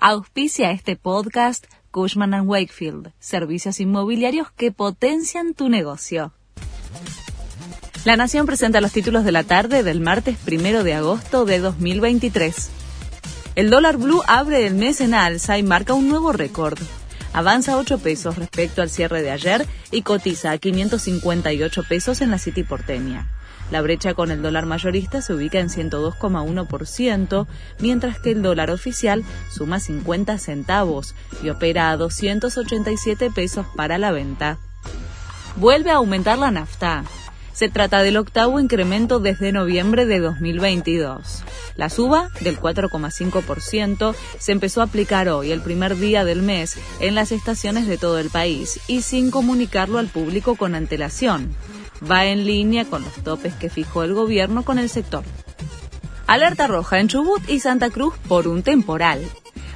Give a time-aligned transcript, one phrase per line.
[0.00, 6.32] Auspicia este podcast Cushman⁇ Wakefield, servicios inmobiliarios que potencian tu negocio.
[8.04, 12.70] La Nación presenta los títulos de la tarde del martes primero de agosto de 2023.
[13.56, 16.78] El dólar blue abre el mes en alza y marca un nuevo récord.
[17.38, 22.38] Avanza 8 pesos respecto al cierre de ayer y cotiza a 558 pesos en la
[22.38, 23.28] City porteña.
[23.70, 27.46] La brecha con el dólar mayorista se ubica en 102,1%,
[27.78, 29.22] mientras que el dólar oficial
[29.52, 34.58] suma 50 centavos y opera a 287 pesos para la venta.
[35.54, 37.04] Vuelve a aumentar la nafta.
[37.58, 41.42] Se trata del octavo incremento desde noviembre de 2022.
[41.74, 47.16] La suba del 4,5% se empezó a aplicar hoy, el primer día del mes, en
[47.16, 51.52] las estaciones de todo el país y sin comunicarlo al público con antelación
[52.08, 55.24] va en línea con los topes que fijó el gobierno con el sector.
[56.28, 59.20] Alerta roja en Chubut y Santa Cruz por un temporal.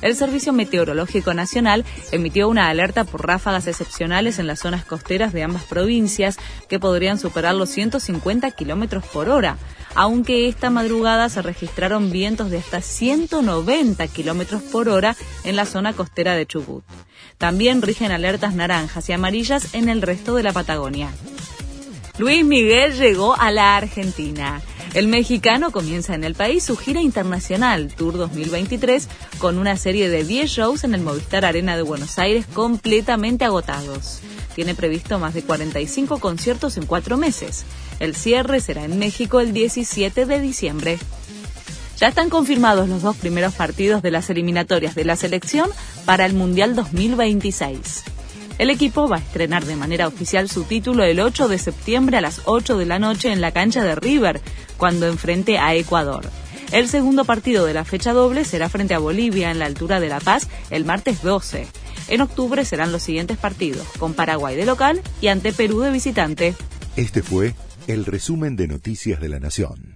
[0.00, 5.42] El Servicio Meteorológico Nacional emitió una alerta por ráfagas excepcionales en las zonas costeras de
[5.42, 9.58] ambas provincias que podrían superar los 150 kilómetros por hora,
[9.94, 15.92] aunque esta madrugada se registraron vientos de hasta 190 kilómetros por hora en la zona
[15.92, 16.84] costera de Chubut.
[17.36, 21.10] También rigen alertas naranjas y amarillas en el resto de la Patagonia.
[22.18, 24.60] Luis Miguel llegó a la Argentina.
[24.92, 30.24] El mexicano comienza en el país su gira internacional Tour 2023 con una serie de
[30.24, 34.18] 10 shows en el Movistar Arena de Buenos Aires completamente agotados.
[34.56, 37.64] Tiene previsto más de 45 conciertos en cuatro meses.
[38.00, 40.98] El cierre será en México el 17 de diciembre.
[41.98, 45.70] Ya están confirmados los dos primeros partidos de las eliminatorias de la selección
[46.04, 48.17] para el Mundial 2026.
[48.58, 52.20] El equipo va a estrenar de manera oficial su título el 8 de septiembre a
[52.20, 54.40] las 8 de la noche en la cancha de River,
[54.76, 56.28] cuando enfrente a Ecuador.
[56.72, 60.08] El segundo partido de la fecha doble será frente a Bolivia en la altura de
[60.08, 61.66] La Paz el martes 12.
[62.08, 66.54] En octubre serán los siguientes partidos, con Paraguay de local y ante Perú de visitante.
[66.96, 67.54] Este fue
[67.86, 69.87] el resumen de Noticias de la Nación.